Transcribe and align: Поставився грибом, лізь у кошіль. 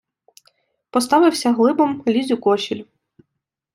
Поставився 0.89 1.53
грибом, 1.53 2.03
лізь 2.07 2.31
у 2.31 2.37
кошіль. 2.37 2.83